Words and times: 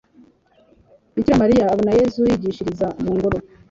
bikira 1.13 1.41
mariya 1.43 1.63
abona 1.73 1.91
yezu 1.99 2.19
yigishiriza 2.29 2.87
mu 3.03 3.11
ngoro 3.17 3.37